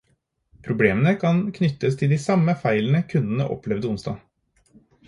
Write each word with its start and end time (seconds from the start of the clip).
Problemene 0.67 1.13
kan 1.25 1.43
knyttes 1.57 1.99
til 2.01 2.17
de 2.17 2.21
samme 2.27 2.57
feilene 2.65 3.05
kunder 3.15 3.55
opplevde 3.59 3.95
onsdag. 3.95 4.87